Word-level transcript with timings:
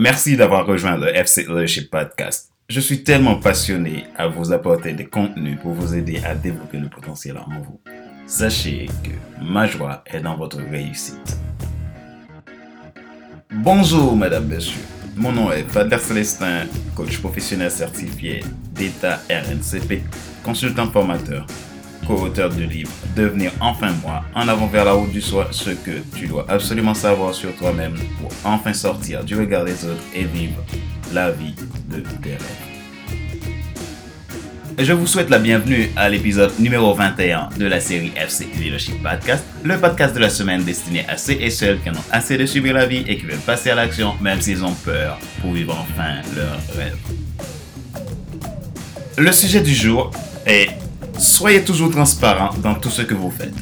Merci 0.00 0.36
d'avoir 0.36 0.64
rejoint 0.64 0.96
le 0.96 1.08
FC 1.08 1.42
Leadership 1.42 1.90
Podcast. 1.90 2.52
Je 2.68 2.78
suis 2.78 3.02
tellement 3.02 3.40
passionné 3.40 4.04
à 4.16 4.28
vous 4.28 4.52
apporter 4.52 4.92
des 4.92 5.06
contenus 5.06 5.58
pour 5.60 5.72
vous 5.72 5.92
aider 5.92 6.20
à 6.24 6.36
développer 6.36 6.78
le 6.78 6.88
potentiel 6.88 7.36
en 7.36 7.60
vous. 7.60 7.80
Sachez 8.24 8.86
que 9.02 9.10
ma 9.44 9.66
joie 9.66 10.04
est 10.06 10.20
dans 10.20 10.36
votre 10.36 10.58
réussite. 10.58 11.36
Bonjour, 13.50 14.14
madame, 14.14 14.46
monsieur. 14.46 14.80
Mon 15.16 15.32
nom 15.32 15.50
est 15.50 15.62
Vader 15.62 15.98
Célestin, 15.98 16.66
coach 16.94 17.18
professionnel 17.18 17.72
certifié 17.72 18.44
d'État 18.72 19.20
RNCP, 19.28 20.02
consultant 20.44 20.88
formateur, 20.92 21.44
co-auteur 22.08 22.48
du 22.48 22.66
livre 22.66 22.90
Devenir 23.14 23.52
enfin 23.60 23.92
moi, 24.02 24.24
en 24.34 24.48
avant 24.48 24.66
vers 24.66 24.86
la 24.86 24.92
route 24.92 25.12
du 25.12 25.20
soi, 25.20 25.48
ce 25.50 25.70
que 25.70 26.00
tu 26.16 26.26
dois 26.26 26.46
absolument 26.48 26.94
savoir 26.94 27.34
sur 27.34 27.54
toi-même 27.54 27.94
pour 28.20 28.30
enfin 28.44 28.72
sortir 28.72 29.22
du 29.22 29.36
regard 29.36 29.66
des 29.66 29.84
autres 29.84 30.02
et 30.14 30.24
vivre 30.24 30.64
la 31.12 31.30
vie 31.30 31.54
de 31.90 32.00
tes 32.00 32.30
rêves. 32.30 32.68
Je 34.78 34.92
vous 34.92 35.06
souhaite 35.06 35.28
la 35.28 35.38
bienvenue 35.38 35.90
à 35.96 36.08
l'épisode 36.08 36.52
numéro 36.58 36.94
21 36.94 37.50
de 37.58 37.66
la 37.66 37.80
série 37.80 38.12
FC 38.16 38.46
Leadership 38.58 39.02
Podcast, 39.02 39.44
le 39.64 39.76
podcast 39.76 40.14
de 40.14 40.20
la 40.20 40.30
semaine 40.30 40.62
destiné 40.62 41.04
à 41.08 41.18
ceux 41.18 41.32
et 41.32 41.50
celles 41.50 41.80
qui 41.80 41.90
en 41.90 41.94
ont 41.94 42.04
assez 42.10 42.38
de 42.38 42.46
subir 42.46 42.74
la 42.74 42.86
vie 42.86 43.04
et 43.06 43.18
qui 43.18 43.26
veulent 43.26 43.38
passer 43.38 43.70
à 43.70 43.74
l'action 43.74 44.14
même 44.22 44.40
s'ils 44.40 44.64
ont 44.64 44.74
peur 44.84 45.18
pour 45.42 45.52
vivre 45.52 45.76
enfin 45.78 46.22
leur 46.34 46.58
rêve. 46.76 46.96
Le 49.18 49.32
sujet 49.32 49.60
du 49.60 49.74
jour 49.74 50.12
est 50.46 50.68
Soyez 51.18 51.64
toujours 51.64 51.90
transparent 51.90 52.56
dans 52.58 52.76
tout 52.76 52.90
ce 52.90 53.02
que 53.02 53.14
vous 53.14 53.30
faites. 53.30 53.54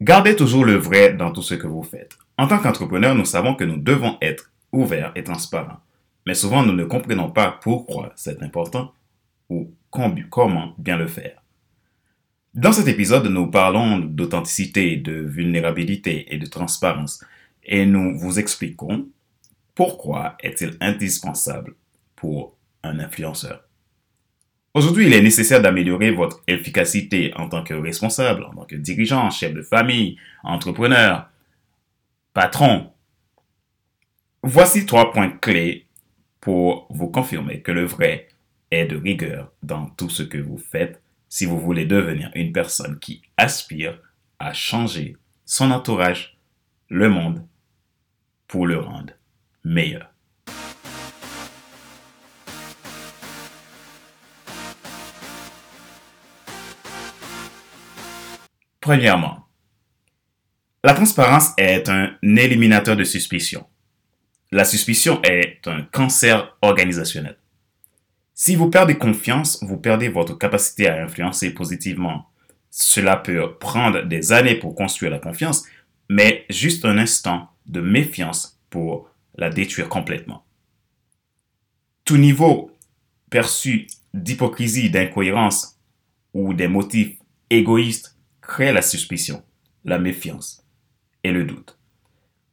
Gardez 0.00 0.34
toujours 0.34 0.64
le 0.64 0.76
vrai 0.76 1.12
dans 1.12 1.30
tout 1.30 1.42
ce 1.42 1.54
que 1.54 1.66
vous 1.66 1.82
faites. 1.82 2.16
En 2.38 2.48
tant 2.48 2.58
qu'entrepreneur, 2.58 3.14
nous 3.14 3.26
savons 3.26 3.54
que 3.54 3.64
nous 3.64 3.76
devons 3.76 4.16
être 4.22 4.50
ouverts 4.72 5.12
et 5.14 5.24
transparents. 5.24 5.80
Mais 6.26 6.34
souvent, 6.34 6.62
nous 6.62 6.72
ne 6.72 6.84
comprenons 6.84 7.30
pas 7.30 7.58
pourquoi 7.62 8.12
c'est 8.16 8.42
important 8.42 8.94
ou 9.50 9.70
comment 9.90 10.74
bien 10.78 10.96
le 10.96 11.06
faire. 11.06 11.42
Dans 12.58 12.72
cet 12.72 12.88
épisode, 12.88 13.26
nous 13.26 13.46
parlons 13.46 14.00
d'authenticité, 14.00 14.96
de 14.96 15.12
vulnérabilité 15.12 16.34
et 16.34 16.38
de 16.38 16.46
transparence 16.46 17.24
et 17.62 17.86
nous 17.86 18.18
vous 18.18 18.40
expliquons 18.40 19.06
pourquoi 19.76 20.36
est-il 20.42 20.76
indispensable 20.80 21.76
pour 22.16 22.56
un 22.82 22.98
influenceur. 22.98 23.62
Aujourd'hui, 24.74 25.06
il 25.06 25.14
est 25.14 25.22
nécessaire 25.22 25.62
d'améliorer 25.62 26.10
votre 26.10 26.42
efficacité 26.48 27.32
en 27.36 27.48
tant 27.48 27.62
que 27.62 27.74
responsable, 27.74 28.42
en 28.42 28.52
tant 28.52 28.64
que 28.64 28.74
dirigeant, 28.74 29.30
chef 29.30 29.54
de 29.54 29.62
famille, 29.62 30.16
entrepreneur, 30.42 31.30
patron. 32.34 32.90
Voici 34.42 34.84
trois 34.84 35.12
points 35.12 35.30
clés 35.30 35.86
pour 36.40 36.88
vous 36.90 37.06
confirmer 37.06 37.60
que 37.60 37.70
le 37.70 37.84
vrai 37.84 38.26
est 38.72 38.86
de 38.86 38.96
rigueur 38.96 39.52
dans 39.62 39.86
tout 39.90 40.10
ce 40.10 40.24
que 40.24 40.38
vous 40.38 40.58
faites 40.58 41.00
si 41.28 41.44
vous 41.46 41.60
voulez 41.60 41.84
devenir 41.84 42.30
une 42.34 42.52
personne 42.52 42.98
qui 42.98 43.22
aspire 43.36 43.98
à 44.38 44.52
changer 44.52 45.16
son 45.44 45.70
entourage, 45.70 46.38
le 46.88 47.08
monde, 47.08 47.46
pour 48.46 48.66
le 48.66 48.78
rendre 48.78 49.12
meilleur. 49.64 50.10
Premièrement, 58.80 59.46
la 60.82 60.94
transparence 60.94 61.50
est 61.58 61.90
un 61.90 62.16
éliminateur 62.22 62.96
de 62.96 63.04
suspicion. 63.04 63.66
La 64.50 64.64
suspicion 64.64 65.20
est 65.24 65.68
un 65.68 65.82
cancer 65.82 66.56
organisationnel. 66.62 67.36
Si 68.40 68.54
vous 68.54 68.70
perdez 68.70 68.96
confiance, 68.96 69.64
vous 69.64 69.78
perdez 69.78 70.08
votre 70.08 70.38
capacité 70.38 70.86
à 70.86 71.02
influencer 71.02 71.52
positivement. 71.52 72.30
Cela 72.70 73.16
peut 73.16 73.56
prendre 73.58 74.02
des 74.02 74.32
années 74.32 74.54
pour 74.54 74.76
construire 74.76 75.10
la 75.10 75.18
confiance, 75.18 75.64
mais 76.08 76.46
juste 76.48 76.84
un 76.84 76.98
instant 76.98 77.50
de 77.66 77.80
méfiance 77.80 78.60
pour 78.70 79.10
la 79.34 79.50
détruire 79.50 79.88
complètement. 79.88 80.44
Tout 82.04 82.16
niveau 82.16 82.70
perçu 83.28 83.88
d'hypocrisie, 84.14 84.88
d'incohérence 84.88 85.76
ou 86.32 86.54
des 86.54 86.68
motifs 86.68 87.18
égoïstes 87.50 88.16
crée 88.40 88.70
la 88.70 88.82
suspicion, 88.82 89.42
la 89.84 89.98
méfiance 89.98 90.64
et 91.24 91.32
le 91.32 91.42
doute 91.42 91.76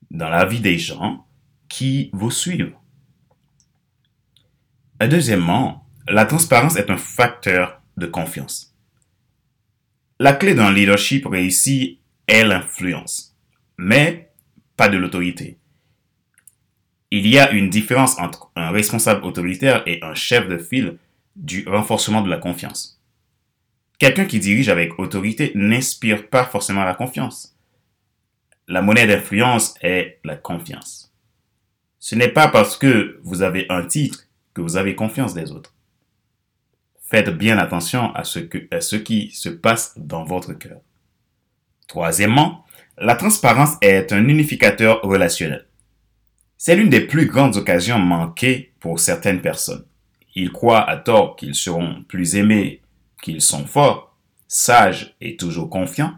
dans 0.09 0.29
la 0.29 0.45
vie 0.45 0.61
des 0.61 0.79
gens 0.79 1.27
qui 1.69 2.09
vous 2.11 2.31
suivent. 2.31 2.73
Deuxièmement, 5.01 5.85
la 6.07 6.25
transparence 6.25 6.77
est 6.77 6.89
un 6.89 6.97
facteur 6.97 7.81
de 7.97 8.05
confiance. 8.05 8.73
La 10.19 10.33
clé 10.33 10.53
d'un 10.53 10.71
leadership 10.71 11.25
réussi 11.25 11.99
est 12.27 12.45
l'influence, 12.45 13.35
mais 13.77 14.31
pas 14.77 14.87
de 14.87 14.97
l'autorité. 14.97 15.57
Il 17.11 17.27
y 17.27 17.37
a 17.37 17.51
une 17.51 17.69
différence 17.69 18.17
entre 18.19 18.51
un 18.55 18.71
responsable 18.71 19.25
autoritaire 19.25 19.83
et 19.85 19.99
un 20.01 20.13
chef 20.13 20.47
de 20.47 20.57
file 20.57 20.97
du 21.35 21.67
renforcement 21.67 22.21
de 22.21 22.29
la 22.29 22.37
confiance. 22.37 23.01
Quelqu'un 23.99 24.25
qui 24.25 24.39
dirige 24.39 24.69
avec 24.69 24.97
autorité 24.97 25.51
n'inspire 25.55 26.29
pas 26.29 26.45
forcément 26.45 26.85
la 26.85 26.95
confiance. 26.95 27.57
La 28.67 28.81
monnaie 28.81 29.07
d'influence 29.07 29.75
est 29.81 30.19
la 30.23 30.35
confiance. 30.35 31.13
Ce 31.99 32.15
n'est 32.15 32.29
pas 32.29 32.47
parce 32.47 32.77
que 32.77 33.19
vous 33.23 33.41
avez 33.41 33.65
un 33.69 33.85
titre 33.85 34.24
que 34.55 34.61
vous 34.61 34.77
avez 34.77 34.95
confiance 34.95 35.35
des 35.35 35.51
autres. 35.51 35.75
Faites 36.99 37.29
bien 37.29 37.59
attention 37.59 38.11
à 38.15 38.23
ce, 38.23 38.39
ce 38.79 38.95
qui 38.95 39.29
se 39.31 39.49
passe 39.49 39.93
dans 39.95 40.23
votre 40.23 40.53
cœur. 40.53 40.79
Troisièmement, 41.87 42.65
la 42.97 43.15
transparence 43.15 43.75
est 43.81 44.11
un 44.11 44.27
unificateur 44.27 45.01
relationnel. 45.03 45.67
C'est 46.57 46.75
l'une 46.75 46.89
des 46.89 47.01
plus 47.01 47.27
grandes 47.27 47.57
occasions 47.57 47.99
manquées 47.99 48.73
pour 48.79 48.99
certaines 48.99 49.41
personnes. 49.41 49.85
Ils 50.33 50.51
croient 50.51 50.89
à 50.89 50.97
tort 50.97 51.35
qu'ils 51.35 51.53
seront 51.53 52.03
plus 52.07 52.35
aimés, 52.35 52.81
qu'ils 53.21 53.41
sont 53.41 53.67
forts, 53.67 54.17
sages 54.47 55.15
et 55.21 55.35
toujours 55.35 55.69
confiants. 55.69 56.15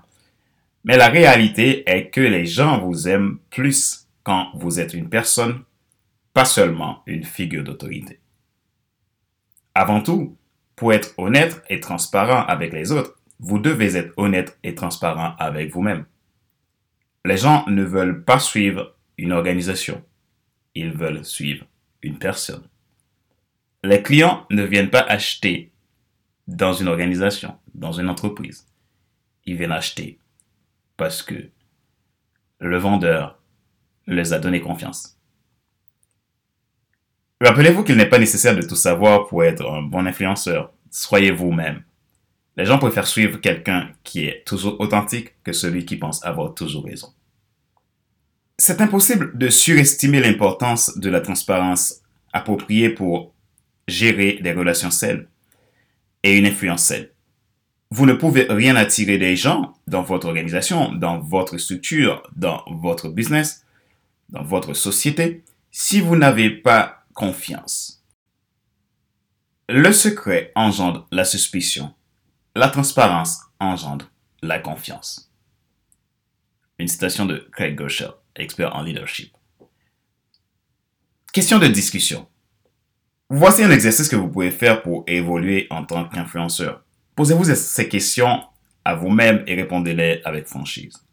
Mais 0.84 0.96
la 0.96 1.10
réalité 1.10 1.84
est 1.90 2.10
que 2.12 2.22
les 2.22 2.46
gens 2.46 2.80
vous 2.80 3.08
aiment 3.08 3.40
plus 3.50 4.08
quand 4.24 4.52
vous 4.56 4.80
êtes 4.80 4.94
une 4.94 5.10
personne, 5.10 5.64
pas 6.34 6.46
seulement 6.46 7.02
une 7.08 7.24
figure 7.24 7.64
d'autorité. 7.64 8.20
Avant 9.80 10.02
tout, 10.02 10.36
pour 10.76 10.92
être 10.92 11.14
honnête 11.20 11.64
et 11.70 11.80
transparent 11.80 12.44
avec 12.48 12.74
les 12.74 12.92
autres, 12.92 13.16
vous 13.38 13.60
devez 13.60 13.96
être 13.96 14.12
honnête 14.18 14.58
et 14.64 14.74
transparent 14.74 15.36
avec 15.38 15.72
vous-même. 15.72 16.08
Les 17.26 17.38
gens 17.38 17.64
ne 17.68 17.84
veulent 17.84 18.24
pas 18.24 18.40
suivre 18.40 18.96
une 19.20 19.32
organisation, 19.32 20.04
ils 20.74 20.92
veulent 20.92 21.24
suivre 21.24 21.68
une 22.02 22.18
personne. 22.18 22.68
Les 23.84 24.02
clients 24.02 24.48
ne 24.50 24.64
viennent 24.64 24.90
pas 24.90 25.06
acheter 25.08 25.72
dans 26.48 26.74
une 26.74 26.88
organisation, 26.88 27.56
dans 27.76 27.92
une 27.92 28.10
entreprise. 28.10 28.66
Ils 29.46 29.58
viennent 29.58 29.72
acheter 29.72 30.18
parce 30.98 31.22
que 31.22 31.52
le 32.60 32.78
vendeur 32.80 33.38
les 34.08 34.34
a 34.34 34.40
donné 34.40 34.60
confiance. 34.60 35.17
Rappelez-vous 37.40 37.84
qu'il 37.84 37.98
n'est 37.98 38.10
pas 38.10 38.18
nécessaire 38.18 38.56
de 38.56 38.64
tout 38.64 38.76
savoir 38.76 39.28
pour 39.28 39.44
être 39.44 39.70
un 39.70 39.84
bon 39.84 40.08
influenceur. 40.08 40.72
Soyez 40.90 41.32
vous-même. 41.32 41.84
Les 42.56 42.66
gens 42.66 42.80
préfèrent 42.80 43.06
suivre 43.06 43.40
quelqu'un 43.40 43.92
qui 44.04 44.26
est 44.26 44.44
toujours 44.46 44.80
authentique 44.80 45.36
que 45.44 45.54
celui 45.54 45.86
qui 45.86 45.98
pense 45.98 46.26
avoir 46.26 46.56
toujours 46.56 46.86
raison. 46.86 47.14
C'est 48.58 48.82
impossible 48.82 49.38
de 49.38 49.50
surestimer 49.50 50.20
l'importance 50.20 50.98
de 50.98 51.10
la 51.12 51.22
transparence 51.22 52.02
appropriée 52.34 52.90
pour 52.90 53.34
gérer 53.88 54.40
des 54.42 54.54
relations 54.54 54.90
saines 54.90 55.28
et 56.24 56.36
une 56.36 56.48
influence 56.48 56.86
saine. 56.86 57.08
Vous 57.92 58.08
ne 58.08 58.14
pouvez 58.14 58.48
rien 58.50 58.76
attirer 58.76 59.20
des 59.20 59.36
gens 59.36 59.76
dans 59.86 60.02
votre 60.02 60.26
organisation, 60.26 60.92
dans 60.94 61.20
votre 61.20 61.60
structure, 61.60 62.24
dans 62.36 62.64
votre 62.68 63.10
business, 63.10 63.64
dans 64.30 64.44
votre 64.44 64.74
société, 64.74 65.44
si 65.72 66.02
vous 66.02 66.16
n'avez 66.16 66.50
pas 66.50 66.97
confiance. 67.18 68.06
Le 69.68 69.92
secret 69.92 70.52
engendre 70.54 71.08
la 71.12 71.26
suspicion. 71.26 71.96
La 72.56 72.70
transparence 72.70 73.40
engendre 73.60 74.12
la 74.44 74.60
confiance. 74.60 75.34
Une 76.78 76.88
citation 76.88 77.26
de 77.26 77.50
Craig 77.52 77.76
Gershel, 77.76 78.12
expert 78.36 78.76
en 78.76 78.84
leadership. 78.84 79.36
Question 81.34 81.58
de 81.58 81.66
discussion. 81.66 82.28
Voici 83.32 83.64
un 83.64 83.72
exercice 83.72 84.10
que 84.10 84.16
vous 84.16 84.30
pouvez 84.30 84.52
faire 84.52 84.84
pour 84.84 85.04
évoluer 85.08 85.66
en 85.72 85.86
tant 85.86 86.08
qu'influenceur. 86.08 86.86
Posez-vous 87.16 87.46
ces 87.56 87.90
questions 87.90 88.44
à 88.86 88.94
vous-même 88.94 89.44
et 89.48 89.56
répondez-les 89.56 90.22
avec 90.24 90.46
franchise. 90.46 91.04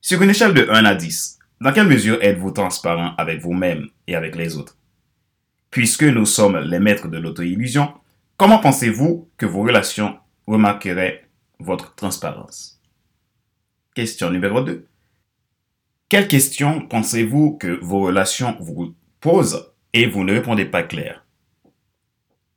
Sur 0.00 0.22
une 0.22 0.30
échelle 0.30 0.54
de 0.54 0.66
1 0.70 0.86
à 0.86 0.94
10, 0.94 1.38
dans 1.60 1.72
quelle 1.72 1.86
mesure 1.86 2.18
êtes-vous 2.22 2.50
transparent 2.50 3.14
avec 3.16 3.40
vous-même 3.40 3.88
et 4.06 4.14
avec 4.14 4.36
les 4.36 4.56
autres? 4.56 4.76
Puisque 5.70 6.04
nous 6.04 6.26
sommes 6.26 6.58
les 6.58 6.78
maîtres 6.78 7.08
de 7.08 7.18
l'auto-illusion, 7.18 7.92
comment 8.36 8.58
pensez-vous 8.58 9.28
que 9.36 9.46
vos 9.46 9.62
relations 9.62 10.18
remarqueraient 10.46 11.28
votre 11.58 11.94
transparence? 11.94 12.80
Question 13.94 14.30
numéro 14.30 14.60
2. 14.60 14.86
Quelles 16.08 16.28
questions 16.28 16.86
pensez-vous 16.86 17.56
que 17.56 17.78
vos 17.80 18.00
relations 18.00 18.56
vous 18.60 18.94
posent 19.20 19.72
et 19.92 20.06
vous 20.06 20.24
ne 20.24 20.32
répondez 20.32 20.64
pas 20.64 20.82
clair 20.82 21.24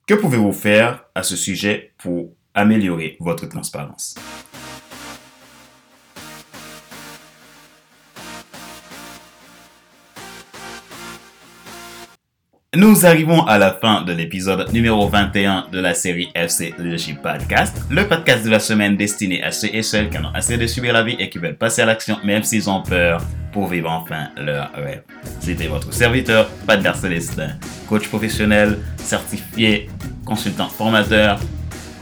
Que 0.06 0.16
pouvez-vous 0.16 0.54
faire 0.54 1.06
à 1.16 1.24
ce 1.24 1.36
sujet 1.36 1.94
pour 1.98 2.36
améliorer 2.54 3.18
votre 3.20 3.48
transparence? 3.48 4.16
Nous 12.78 13.08
arrivons 13.08 13.44
à 13.48 13.58
la 13.58 13.72
fin 13.72 14.04
de 14.04 14.14
l'épisode 14.14 14.72
numéro 14.72 15.10
21 15.10 15.66
de 15.72 15.80
la 15.80 15.96
série 15.96 16.30
FC 16.36 16.76
Leadership 16.78 17.24
Podcast, 17.24 17.76
le 17.90 18.08
podcast 18.08 18.46
de 18.46 18.52
la 18.52 18.60
semaine 18.60 18.96
destiné 18.96 19.42
à 19.42 19.52
ceux 19.52 19.74
et 19.74 19.82
celles 19.82 20.12
qui 20.12 20.18
en 20.20 20.26
ont 20.26 20.34
assez 20.36 20.58
de 20.58 20.68
subir 20.68 20.94
la 20.94 21.02
vie 21.02 21.16
et 21.18 21.28
qui 21.28 21.40
veulent 21.40 21.58
passer 21.58 21.82
à 21.82 21.88
l'action 21.88 22.20
même 22.24 22.44
s'ils 22.44 22.70
ont 22.70 22.84
peur 22.84 23.20
pour 23.52 23.68
vivre 23.68 23.90
enfin 23.90 24.28
leur 24.38 24.72
rêve. 24.74 25.02
C'était 25.40 25.66
votre 25.66 25.92
serviteur, 25.92 26.48
Pat 26.68 26.96
Célestin, 26.96 27.50
coach 27.90 28.08
professionnel, 28.10 28.78
certifié, 28.98 29.90
consultant 30.24 30.70
formateur, 30.70 31.40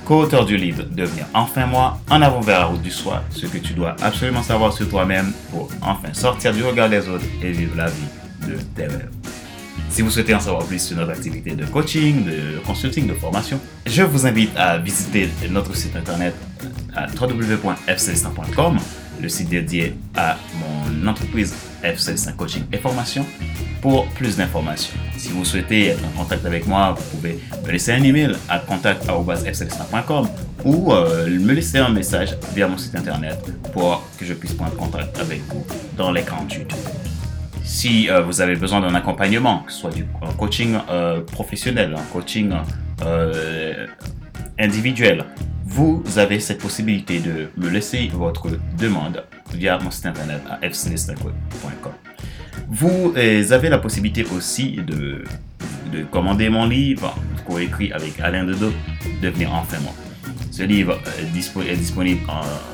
co-auteur 0.04 0.44
du 0.44 0.58
livre 0.58 0.84
Devenir 0.92 1.26
enfin 1.34 1.68
moi, 1.68 2.02
en 2.10 2.22
avant 2.22 2.42
vers 2.42 2.60
la 2.60 2.66
route 2.66 2.82
du 2.82 2.92
soi, 2.92 3.24
ce 3.30 3.46
que 3.46 3.60
tu 3.60 3.72
dois 3.72 3.96
absolument 4.02 4.44
savoir 4.44 4.74
sur 4.74 4.90
toi-même 4.90 5.32
pour 5.52 5.70
enfin 5.82 6.12
sortir 6.12 6.54
du 6.54 6.66
regard 6.66 6.90
des 6.90 7.08
autres 7.08 7.24
et 7.42 7.52
vivre 7.54 7.78
la 7.78 7.86
vie 7.86 8.10
de 8.46 8.58
tes 8.76 8.88
rêves. 8.88 9.15
Si 9.96 10.02
vous 10.02 10.10
souhaitez 10.12 10.36
en 10.36 10.42
savoir 10.42 10.66
plus 10.66 10.80
sur 10.80 10.98
notre 10.98 11.12
activité 11.12 11.52
de 11.52 11.66
coaching, 11.66 12.26
de 12.26 12.60
consulting, 12.66 13.08
de 13.08 13.14
formation, 13.14 13.62
je 13.86 14.04
vous 14.04 14.28
invite 14.28 14.50
à 14.58 14.78
visiter 14.78 15.30
notre 15.50 15.74
site 15.74 15.96
internet 15.96 16.36
à 16.94 17.06
www.fcelestin.com, 17.06 18.78
le 19.22 19.30
site 19.30 19.48
dédié 19.48 19.96
à 20.14 20.38
mon 20.60 21.08
entreprise 21.08 21.56
F 21.82 21.98
5 21.98 22.36
Coaching 22.36 22.64
et 22.74 22.78
Formation, 22.78 23.26
pour 23.82 24.06
plus 24.08 24.36
d'informations. 24.36 24.96
Si 25.16 25.30
vous 25.30 25.46
souhaitez 25.46 25.86
être 25.86 26.04
en 26.04 26.24
contact 26.24 26.46
avec 26.46 26.68
moi, 26.68 26.92
vous 26.92 27.18
pouvez 27.18 27.40
me 27.66 27.72
laisser 27.72 27.94
un 27.94 28.04
email 28.04 28.36
à 28.50 28.60
contact.fcelestin.com 28.60 30.28
ou 30.66 30.92
euh, 30.92 31.30
me 31.30 31.54
laisser 31.54 31.78
un 31.78 31.88
message 31.88 32.36
via 32.54 32.68
mon 32.68 32.78
site 32.78 32.96
internet 32.96 33.40
pour 33.72 34.06
que 34.20 34.26
je 34.26 34.34
puisse 34.34 34.56
prendre 34.56 34.76
contact 34.76 35.18
avec 35.20 35.40
vous 35.48 35.66
dans 35.96 36.12
l'écran 36.12 36.46
YouTube. 36.52 36.74
Si 37.66 38.10
euh, 38.10 38.22
vous 38.22 38.42
avez 38.42 38.56
besoin 38.56 38.80
d'un 38.80 38.94
accompagnement, 38.94 39.64
que 39.64 39.72
ce 39.72 39.80
soit 39.80 39.90
du 39.92 40.06
coaching 40.38 40.78
euh, 40.88 41.22
professionnel, 41.22 41.96
un 41.98 42.14
coaching 42.14 42.54
euh, 43.04 43.88
individuel, 44.60 45.26
vous 45.66 46.04
avez 46.18 46.40
cette 46.40 46.60
possibilité 46.60 47.20
de 47.20 47.50
me 47.58 47.70
laisser 47.70 48.08
votre 48.14 48.50
demande 48.78 49.24
via 49.52 49.80
mon 49.80 49.90
site 49.90 50.06
internet 50.06 50.42
à 50.50 50.58
fcnesnetwork.com. 50.70 51.92
Vous 52.70 53.14
avez 53.52 53.70
la 53.70 53.80
possibilité 53.80 54.26
aussi 54.36 54.78
de, 54.78 55.24
de 55.92 56.04
commander 56.04 56.50
mon 56.50 56.68
livre, 56.68 57.16
coécrit 57.48 57.92
avec 57.92 58.20
Alain 58.20 58.46
Dedo, 58.46 58.72
Devenir 59.22 59.54
enfin 59.54 59.80
moi. 59.82 59.94
Ce 60.52 60.64
livre 60.64 61.00
est 61.20 61.76
disponible 61.76 62.22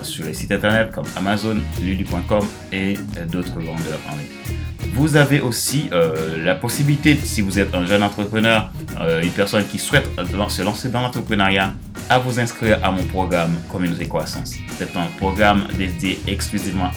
sur 0.04 0.26
les 0.26 0.34
sites 0.34 0.52
internet 0.52 0.92
comme 0.92 1.06
Amazon, 1.16 1.58
lulu.com 1.82 2.46
et 2.72 2.96
d'autres 3.32 3.60
vendeurs 3.60 4.00
en 4.08 4.18
ligne. 4.18 4.71
Vous 4.94 5.16
avez 5.16 5.40
aussi 5.40 5.90
euh, 5.94 6.44
la 6.44 6.54
possibilité, 6.54 7.16
si 7.16 7.42
vous 7.42 7.58
êtes 7.60 7.74
un 7.74 7.86
jeune 7.86 8.04
entrepreneur, 8.04 8.70
euh, 9.00 9.22
une 9.22 9.32
personne 9.32 9.66
qui 9.66 9.80
souhaite 9.80 10.08
se 10.30 10.62
lancer 10.62 10.90
dans 10.90 11.02
l'entrepreneuriat, 11.02 11.74
à 12.10 12.20
vous 12.20 12.40
inscrire 12.40 12.78
à 12.84 12.92
mon 12.92 13.04
programme 13.06 13.56
Communauté 13.72 14.06
Croissance. 14.08 14.56
C'est 14.78 14.96
un 14.98 15.08
programme 15.18 15.66
dédié 15.78 16.20
exclusivement 16.28 16.92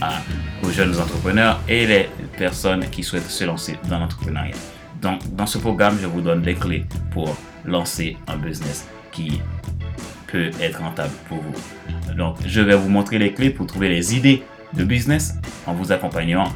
aux 0.65 0.71
jeunes 0.71 0.99
entrepreneurs 0.99 1.61
et 1.69 1.87
les 1.87 2.09
personnes 2.37 2.85
qui 2.91 3.05
souhaitent 3.05 3.31
se 3.31 3.45
lancer 3.45 3.77
dans 3.89 4.01
l'entrepreneuriat. 4.01 4.57
Donc, 5.01 5.21
dans 5.35 5.47
ce 5.47 5.59
programme, 5.59 5.97
je 6.03 6.07
vous 6.07 6.21
donne 6.21 6.43
des 6.43 6.55
clés 6.55 6.85
pour 7.13 7.37
lancer 7.65 8.17
un 8.27 8.37
business 8.37 8.89
qui 9.13 9.41
peut 10.27 10.51
être 10.61 10.81
rentable 10.81 11.13
pour 11.29 11.39
vous. 11.39 12.15
Donc, 12.17 12.39
je 12.45 12.61
vais 12.61 12.75
vous 12.75 12.89
montrer 12.89 13.19
les 13.19 13.33
clés 13.33 13.51
pour 13.51 13.67
trouver 13.67 13.89
les 13.89 14.17
idées 14.17 14.43
de 14.73 14.83
business 14.83 15.35
en 15.67 15.75
vous 15.75 15.93
accompagnant 15.93 16.49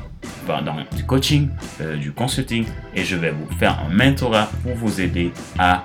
dans 0.46 0.96
du 0.96 1.04
coaching, 1.04 1.48
euh, 1.80 1.96
du 1.96 2.12
consulting 2.12 2.64
et 2.94 3.04
je 3.04 3.16
vais 3.16 3.30
vous 3.30 3.46
faire 3.58 3.78
un 3.80 3.94
mentorat 3.94 4.50
pour 4.62 4.74
vous 4.74 5.00
aider 5.00 5.32
à 5.58 5.84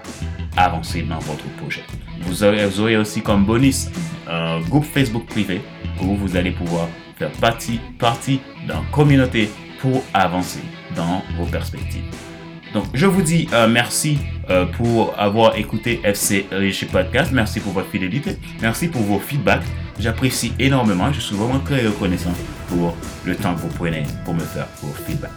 avancer 0.55 1.01
dans 1.03 1.19
votre 1.19 1.45
projet. 1.57 1.83
Vous 2.21 2.43
aurez, 2.43 2.95
aussi 2.97 3.21
comme 3.21 3.45
bonus 3.45 3.89
un 4.27 4.61
groupe 4.61 4.85
Facebook 4.85 5.25
privé 5.25 5.61
où 6.01 6.15
vous 6.15 6.37
allez 6.37 6.51
pouvoir 6.51 6.87
faire 7.17 7.31
partie, 7.31 7.79
partie 7.99 8.39
d'une 8.65 8.85
communauté 8.91 9.49
pour 9.81 10.03
avancer 10.13 10.61
dans 10.95 11.21
vos 11.37 11.45
perspectives. 11.45 12.05
Donc, 12.73 12.85
je 12.93 13.05
vous 13.05 13.21
dis 13.21 13.47
euh, 13.53 13.67
merci 13.67 14.17
euh, 14.49 14.65
pour 14.65 15.13
avoir 15.19 15.57
écouté 15.57 16.01
FC 16.03 16.47
Leadership 16.51 16.91
Podcast. 16.91 17.31
Merci 17.31 17.59
pour 17.59 17.73
votre 17.73 17.89
fidélité. 17.89 18.37
Merci 18.61 18.87
pour 18.87 19.01
vos 19.01 19.19
feedbacks. 19.19 19.65
J'apprécie 19.99 20.53
énormément. 20.59 21.11
Je 21.13 21.19
suis 21.19 21.35
vraiment 21.35 21.59
très 21.59 21.85
reconnaissant 21.85 22.33
pour 22.67 22.95
le 23.25 23.35
temps 23.35 23.53
que 23.53 23.61
vous 23.61 23.67
prenez 23.69 24.03
pour 24.25 24.33
me 24.33 24.41
faire 24.41 24.67
vos 24.81 24.93
feedbacks. 25.05 25.31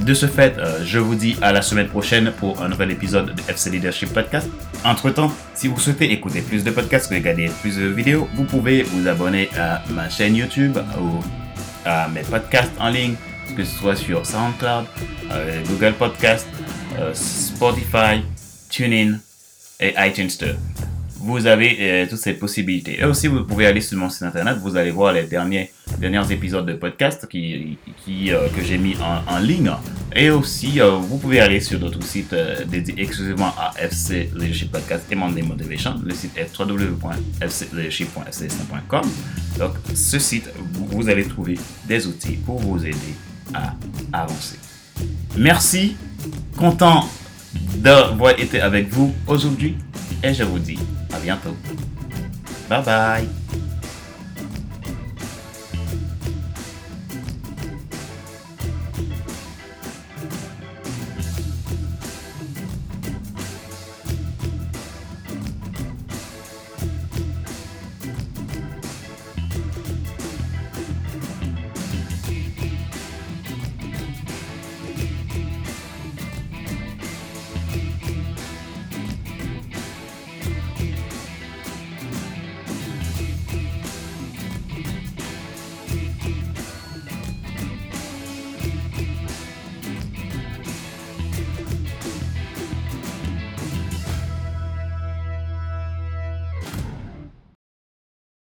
De 0.00 0.12
ce 0.12 0.26
fait, 0.26 0.58
euh, 0.58 0.84
je 0.84 0.98
vous 0.98 1.14
dis 1.14 1.36
à 1.40 1.52
la 1.52 1.62
semaine 1.62 1.88
prochaine 1.88 2.30
pour 2.38 2.62
un 2.62 2.68
nouvel 2.68 2.90
épisode 2.90 3.34
de 3.34 3.42
FC 3.48 3.70
Leadership 3.70 4.12
Podcast. 4.12 4.48
Entre-temps, 4.84 5.32
si 5.54 5.68
vous 5.68 5.78
souhaitez 5.78 6.12
écouter 6.12 6.42
plus 6.42 6.62
de 6.62 6.70
podcasts, 6.70 7.10
regarder 7.10 7.50
plus 7.62 7.76
de 7.76 7.86
vidéos, 7.86 8.28
vous 8.34 8.44
pouvez 8.44 8.82
vous 8.82 9.08
abonner 9.08 9.48
à 9.58 9.82
ma 9.90 10.10
chaîne 10.10 10.36
YouTube 10.36 10.76
ou 11.00 11.24
à 11.86 12.08
mes 12.08 12.22
podcasts 12.22 12.72
en 12.78 12.90
ligne 12.90 13.14
que 13.54 13.64
ce 13.64 13.78
soit 13.78 13.96
sur 13.96 14.24
SoundCloud, 14.26 14.86
euh, 15.30 15.62
Google 15.68 15.94
Podcast, 15.94 16.46
euh, 16.98 17.12
Spotify, 17.14 18.22
TuneIn 18.70 19.18
et 19.80 19.94
iTunes 19.98 20.30
Store. 20.30 20.54
Vous 21.18 21.46
avez 21.46 21.76
euh, 21.80 22.06
toutes 22.08 22.18
ces 22.18 22.34
possibilités. 22.34 23.00
Et 23.00 23.04
aussi, 23.04 23.26
vous 23.26 23.42
pouvez 23.44 23.66
aller 23.66 23.80
sur 23.80 23.98
mon 23.98 24.10
site 24.10 24.24
internet, 24.24 24.58
vous 24.58 24.76
allez 24.76 24.90
voir 24.90 25.12
les 25.12 25.24
derniers, 25.24 25.70
derniers 25.98 26.32
épisodes 26.32 26.66
de 26.66 26.74
podcast 26.74 27.26
qui, 27.28 27.78
qui 28.04 28.30
que 28.54 28.62
j'ai 28.62 28.78
mis 28.78 28.96
en, 29.00 29.38
ligne. 29.38 29.70
Et 30.14 30.30
aussi, 30.30 30.78
vous 30.80 31.18
pouvez 31.18 31.40
aller 31.40 31.60
sur 31.60 31.78
d'autres 31.78 32.02
sites 32.02 32.34
dédiés 32.68 32.94
exclusivement 32.98 33.54
à 33.58 33.72
FC 33.78 34.30
Leadership 34.34 34.72
Podcast 34.72 35.04
et 35.10 35.14
Monday 35.14 35.42
Motivation. 35.42 35.94
Le 36.04 36.14
site 36.14 36.36
est 36.36 36.50
www.fcleadership.fc.com. 36.58 39.04
Donc, 39.58 39.72
ce 39.94 40.18
site, 40.18 40.50
vous 40.72 41.08
allez 41.08 41.24
trouver 41.24 41.58
des 41.86 42.06
outils 42.06 42.36
pour 42.36 42.58
vous 42.58 42.84
aider 42.84 43.14
à 43.54 43.74
avancer. 44.12 44.58
Merci, 45.36 45.96
content 46.56 47.08
d'avoir 47.76 48.38
été 48.38 48.60
avec 48.60 48.88
vous 48.88 49.14
aujourd'hui 49.26 49.76
et 50.22 50.32
je 50.32 50.44
vous 50.44 50.58
dis 50.58 50.78
à 51.12 51.18
bientôt. 51.18 51.56
Bye 52.68 52.82
bye. 52.84 53.45